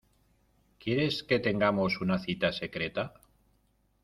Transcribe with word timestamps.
¿quieres 0.83 1.21
que 1.21 1.37
tengamos 1.37 2.01
una 2.01 2.17
cita 2.17 2.51
secreta? 2.51 3.13